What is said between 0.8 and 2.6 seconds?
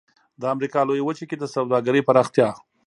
لویې وچې کې د سوداګرۍ پراختیا.